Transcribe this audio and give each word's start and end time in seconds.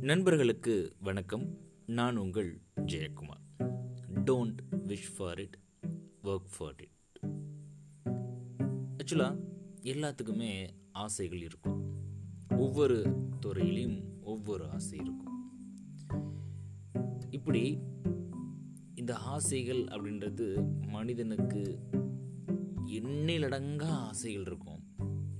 நண்பர்களுக்கு 0.00 0.96
வணக்கம். 1.00 1.58
நான் 1.86 2.16
உங்கள் 2.16 2.60
Jayakumar. 2.76 3.64
Don't 4.14 4.56
wish 4.70 5.14
for 5.16 5.38
it 5.38 5.58
work 6.24 6.46
for 6.58 6.74
it 6.76 7.20
ஆக்சுவலாக 8.96 9.38
எல்லாத்துக்குமே 9.82 10.68
ஆசைகள் 10.92 11.42
இருக்கும். 11.42 11.84
ஒவ்வொரு 12.56 13.28
துறையிலையும் 13.46 14.04
ஒவ்வொரு 14.20 14.70
ஆசை 14.70 14.98
இருக்கும். 14.98 15.58
இப்படி 17.30 17.78
இந்த 18.94 19.16
ஆசைகள் 19.16 19.84
அப்படின்றது 19.84 20.76
மனிதனுக்கு 20.86 21.78
எண்ணிலடங்கா 22.86 23.88
ஆசைகள் 23.88 24.42
இருக்கும். 24.42 24.84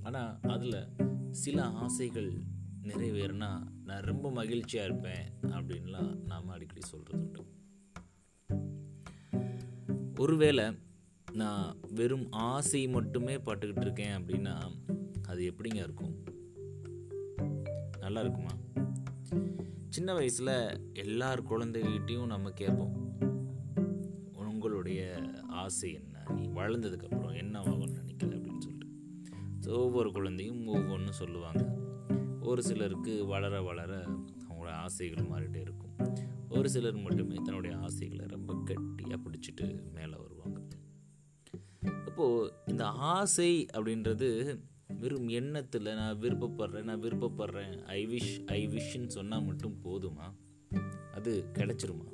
ஆனால் 0.03 0.39
அதில் 0.41 0.87
சில 1.31 1.63
ஆசைகள் 1.63 2.59
நிறைவேறினா 2.83 3.67
நான் 3.85 4.01
ரொம்ப 4.01 4.31
மகிழ்ச்சியாக 4.31 4.89
இருப்பேன் 4.89 5.31
அப்படின்லாம் 5.41 6.15
நாம் 6.15 6.47
அடிக்கடி 6.47 6.79
சொல்கிறது 6.81 7.23
உண்டு 7.23 7.45
ஒருவேளை 10.15 10.77
நான் 11.33 11.79
வெறும் 11.93 12.31
ஆசை 12.31 12.87
மட்டுமே 12.87 13.37
பட்டுக்கிட்டு 13.37 13.81
இருக்கேன் 13.81 14.23
அப்படின்னா 14.23 14.71
அது 15.27 15.53
எப்படிங்க 15.53 15.75
இருக்கும்? 15.75 16.23
நல்லா 17.99 18.21
இருக்குமா? 18.21 18.49
சின்ன 19.89 20.13
வயசில் 20.13 20.91
எல்லார் 20.93 21.47
குழந்தைகிட்டையும் 21.47 22.25
நம்ம 22.25 22.51
கேட்போம் 22.51 22.99
உங்களுடைய 24.35 25.21
ஆசை 25.47 25.93
என்ன? 25.93 26.23
நீ 26.29 26.47
வளர்ந்ததுக்கப்புறம் 26.47 27.37
என்ன 27.37 27.61
ஆகும்னு 27.61 27.91
நினைக்கிற? 27.91 28.37
அப்படின்னு 28.37 28.57
சொல்லிட்டு. 28.57 28.87
ஸோ 29.59 29.67
ஒவ்வொரு 29.67 30.11
குழந்தையும் 30.11 30.67
ஒவ்வொன்றும் 30.67 31.11
சொல்லுவாங்க. 31.11 31.79
ஒரு 32.41 32.63
சிலருக்கு 32.63 33.25
வளர 33.25 33.61
வளர 33.61 34.05
அவங்களோட 34.49 34.69
ஆசைகள் 34.69 35.25
மாறிட்டே 35.25 35.55
இருக்கும். 35.55 36.15
ஒரு 36.49 36.69
சிலர் 36.69 36.95
மட்டுமே 36.95 37.35
தன்னுடைய 37.35 37.77
ஆசைகளை 37.77 38.25
ரொம்ப 38.25 38.63
கட்டியாக 38.65 39.19
பிடிச்சிட்டு 39.23 39.91
மேலே 39.93 40.15
வருவாங்க. 40.17 40.61
அப்போது 42.05 42.53
இந்த 42.65 42.87
ஆசை 42.87 43.65
அப்படின்றது 43.73 44.59
வெறும் 44.99 45.27
எண்ணத்தில் 45.27 45.81
நான் 45.81 46.19
விருப்பப்படுறேன் 46.19 46.83
நான் 46.83 47.01
விருப்பப்படுறேன் 47.01 47.81
ஐ 47.81 48.07
விஷ் 48.07 48.45
ஐ 48.45 48.67
விஷன்னு 48.67 49.07
சொன்னால் 49.07 49.43
மட்டும் 49.43 49.79
போதுமா? 49.83 50.33
அது 51.13 51.45
கிடைச்சிருமா? 51.53 52.05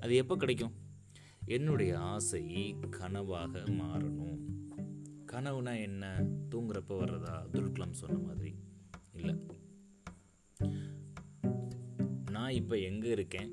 அது 0.00 0.14
எப்போ 0.14 0.36
கிடைக்கும்? 0.36 0.72
என்னுடைய 1.44 1.98
ஆசை 1.98 2.74
கனவாக 2.90 3.64
மாறணும். 3.64 4.38
கனவுனா 5.32 5.80
என்ன? 5.80 6.24
தூங்குறப்ப 6.50 6.88
வர்றதா? 6.88 7.46
துல்கலாம் 7.52 7.90
சொன்ன 7.90 8.18
மாதிரி. 8.18 8.54
இல்லை. 9.16 9.34
நான் 12.30 12.56
இப்போ 12.60 12.78
எங்கே 12.78 13.10
இருக்கேன்? 13.10 13.50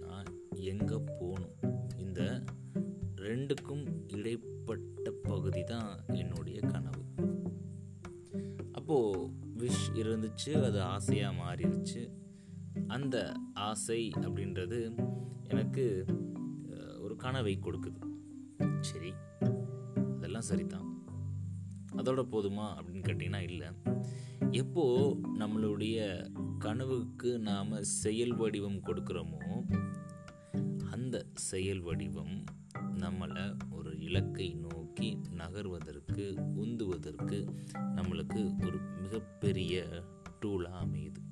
நான் 0.00 0.30
எங்கே 0.54 0.98
போகணும்? 1.06 1.54
இந்த 1.96 2.22
ரெண்டுக்கும் 3.26 3.84
இடைப்பட்ட 4.16 5.10
பகுதி 5.22 5.62
தான் 5.64 5.90
என்னுடைய 6.06 6.60
கனவு. 6.60 7.04
அப்போது 8.72 9.26
விஷ் 9.58 9.88
இருந்துச்சு 9.94 10.52
அது 10.62 10.82
ஆசையாக 10.82 11.38
மாறிடுச்சு. 11.42 12.02
அந்த 12.86 13.16
ஆசை 13.54 14.10
அப்படின்றது 14.20 14.78
எனக்கு 15.42 16.04
ஒரு 17.00 17.16
கனவை 17.16 17.58
கொடுக்குது. 17.62 18.00
சரி 18.80 19.12
அதெல்லாம் 20.16 20.48
சரிதான். 20.50 20.88
அதோட 21.96 22.22
போதுமா 22.32 22.66
அப்படின்னு 22.78 23.06
கேட்டிங்கன்னா 23.08 23.42
இல்லை. 23.50 23.68
எப்போ 24.52 25.16
நம்மளுடைய 25.38 26.26
கனவுக்கு 26.58 27.38
நாம் 27.38 27.82
செயல் 27.82 28.36
வடிவம் 28.36 28.82
கொடுக்குறோமோ 28.82 29.64
அந்த 30.90 31.26
செயல் 31.34 31.80
வடிவம் 31.80 32.44
நம்மளை 32.94 33.56
ஒரு 33.70 33.98
இலக்கை 33.98 34.54
நோக்கி 34.54 35.18
நகர்வதற்கு 35.30 36.34
உந்துவதற்கு 36.56 37.48
நம்மளுக்கு 37.78 38.66
ஒரு 38.66 38.78
மிகப்பெரிய 39.00 39.86
டூலாக 40.42 40.84
அமையுது. 40.84 41.22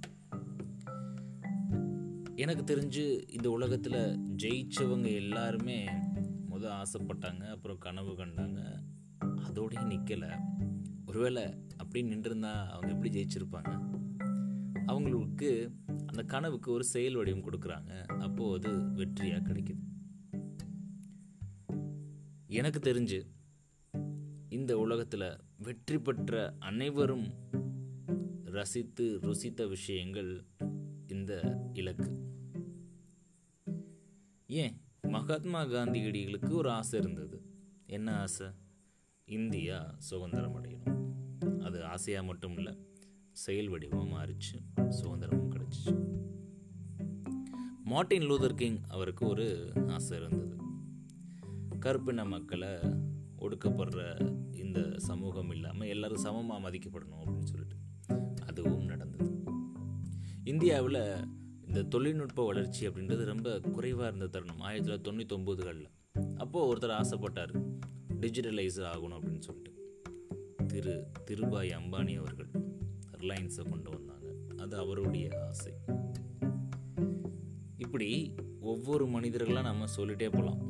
எனக்கு 2.34 2.76
தெரிஞ்சு 2.76 3.32
இந்த 3.32 3.50
உலகத்தில் 3.50 4.18
ஜெயிச்சவங்க 4.36 5.14
எல்லாருமே 5.14 5.84
முத 6.50 6.82
ஆசைப்பட்டாங்க 6.82 7.42
அப்புறம் 7.50 7.78
கனவு 7.78 8.12
கண்டாங்க. 8.12 8.82
அதோடய 9.20 9.86
நிற்கலை 9.86 10.28
ஒருவேளை 11.06 11.68
அப்படி 11.90 12.08
நின்றுருந்தா 12.08 12.66
அவங்க 12.66 12.88
எப்படி 12.88 13.10
ஜெயிச்சிருப்பாங்க? 13.10 13.80
அவங்களுக்கு 14.86 15.72
அந்த 16.06 16.22
கனவுக்கு 16.22 16.72
ஒரு 16.72 16.84
செயல் 16.84 17.14
வடிவம் 17.14 17.44
கொடுக்குறாங்க. 17.44 18.04
அப்போது 18.04 18.68
அது 18.68 18.78
வெற்றியாக 18.78 19.50
கிடைக்குது. 19.50 19.78
எனக்கு 22.46 22.78
தெரிஞ்சு 22.78 23.26
இந்த 24.48 24.78
உலகத்தில் 24.78 25.36
வெற்றி 25.58 25.98
பெற்ற 25.98 26.54
அனைவரும் 26.58 27.32
ரசித்து 28.44 29.18
ருசித்த 29.22 29.68
விஷயங்கள் 29.68 30.44
இந்த 31.08 31.60
இலக்கு. 31.72 32.18
ஏன்? 34.46 34.80
மகாத்மா 35.02 35.64
காந்தியடிகளுக்கு 35.64 36.50
ஒரு 36.50 36.70
ஆசை 36.70 37.00
இருந்தது. 37.00 37.42
என்ன 37.86 38.20
ஆசை? 38.20 38.46
இந்தியா 39.30 39.94
சுதந்திரம் 39.96 40.54
அடையணும் 40.58 40.96
அது 41.62 41.84
ஆசையாக 41.84 42.26
மட்டும் 42.26 42.56
இல்லை 42.56 42.72
செயல் 43.32 43.68
வடிவமாக 43.68 44.08
மாறிச்சு 44.14 44.56
சுதந்திரமும் 44.76 45.52
கிடச்சிச்சு. 45.54 45.92
மார்ட்டின் 47.84 48.22
லூதர் 48.22 48.54
கிங் 48.54 48.80
அவருக்கு 48.88 49.26
ஒரு 49.26 49.72
ஆசை 49.88 50.18
இருந்தது. 50.18 50.56
கருப்பின 51.78 52.24
மக்களை 52.24 52.72
ஒடுக்கப்படுற 53.38 54.00
இந்த 54.54 54.80
சமூகம் 54.96 55.50
இல்லாமல் 55.50 55.88
எல்லாரும் 55.88 56.24
சமமாக 56.26 56.70
மதிக்கப்படணும் 56.70 57.22
அப்படின்னு 57.22 57.50
சொல்லிட்டு 57.52 57.78
அதுவும் 58.46 58.84
நடந்தது. 58.84 59.30
இந்தியாவில் 60.44 61.02
இந்த 61.66 61.82
தொழில்நுட்ப 61.82 62.44
வளர்ச்சி 62.44 62.88
அப்படின்றது 62.88 63.24
ரொம்ப 63.24 63.60
குறைவாக 63.60 64.06
இருந்த 64.06 64.26
தருணம். 64.26 64.60
ஆயிரத்தி 64.60 64.90
தொள்ளாயிரத்தி 64.90 65.08
தொண்ணூற்றி 65.08 65.36
ஒம்போதுகளில் 65.38 65.90
அப்போது 66.36 66.68
ஒருத்தர் 66.70 66.98
ஆசைப்பட்டார் 67.00 67.54
டிஜிட்டலைஸ் 68.20 68.80
ஆகணும் 68.92 69.18
அப்படின்னு 69.18 69.46
சொல்லிட்டு 69.48 69.72
திரு 70.66 70.94
திருபாய் 71.30 71.70
அம்பானி 71.78 72.16
அவர்கள் 72.16 72.50
ரிலையன்ஸை 73.22 73.64
கொண்டு 73.68 73.90
வந்தாங்க. 73.90 74.28
அது 74.62 74.76
அவருடைய 74.76 75.28
ஆசை. 75.46 75.72
இப்படி 77.76 78.34
ஒவ்வொரு 78.60 79.06
மனிதர்களாக 79.06 79.68
நம்ம 79.68 79.86
சொல்லிட்டே 79.96 80.28
போகலாம் 80.30 80.60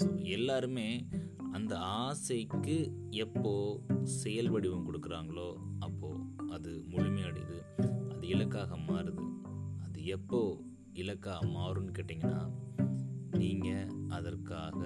ஸோ 0.00 0.08
எல்லாருமே 0.36 1.08
அந்த 1.52 1.78
ஆசைக்கு 1.78 2.76
எப்போ 3.10 3.52
செயல் 4.02 4.48
வடிவம் 4.48 4.86
கொடுக்குறாங்களோ 4.88 5.48
அப்போது 5.78 6.50
அது 6.50 6.70
முழுமையடையுது 6.90 7.58
அது 8.10 8.28
இலக்காக 8.28 8.76
மாறுது. 8.76 9.24
அது 9.84 10.04
எப்போ 10.16 10.40
இலக்காக 10.92 11.46
மாறும்னு 11.46 11.96
கேட்டிங்கன்னா 11.98 12.40
நீங்கள் 13.38 13.90
அதற்காக 14.08 14.78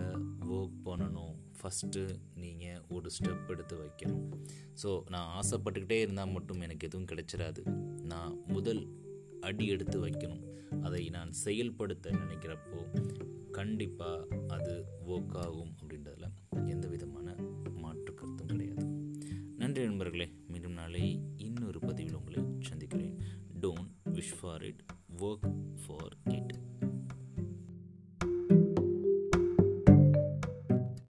ஒர்க் 0.49 0.79
பண்ணணும். 0.85 1.37
ஃபஸ்ட்டு 1.63 2.01
நீங்கள் 2.35 2.81
ஒரு 2.89 3.11
ஸ்டெப் 3.19 3.51
எடுத்து 3.51 3.77
வைக்கணும். 3.83 4.25
ஸோ 4.83 5.03
நான் 5.09 5.41
ஆசைப்பட்டுக்கிட்டே 5.41 5.99
இருந்தால் 6.01 6.31
மட்டும் 6.31 6.61
எனக்கு 6.61 6.87
எதுவும் 6.87 7.09
கிடைச்சிடாது 7.13 7.63
நான் 8.03 8.45
முதல் 8.47 8.83
அடி 9.41 9.67
எடுத்து 9.67 10.07
வைக்கணும். 10.07 10.43
அதை 10.83 11.09
நான் 11.09 11.33
செயல்படுத்த 11.33 12.11
நினைக்கிறப்போ 12.11 12.81
கண்டிப்பாக 13.51 14.27
அது 14.49 14.75
ஒர்க் 15.07 15.37
ஆகும் 15.37 15.75
அப்படின்றதுல 15.81 16.29
எந்த 16.67 16.89
விதமான 16.89 17.35
மாற்று 17.75 18.15
கருத்தும் 18.15 18.47
கிடையாது. 18.47 18.85
நன்றி 19.57 19.83
நண்பர்களே. 19.85 20.29
மீண்டும் 20.47 20.73
நாளை 20.73 21.05
இன்னொரு 21.37 21.79
பதிவில் 21.79 22.15
உங்களை 22.15 22.43
சந்திக்கிறேன். 22.61 23.17
Don't 23.61 23.93
wish 24.13 24.37
for 24.41 24.63
it 24.63 24.83
work 25.19 25.49
for 25.83 26.17
it 26.25 26.53